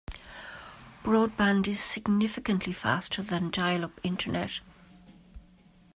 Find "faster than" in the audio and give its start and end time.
2.73-3.51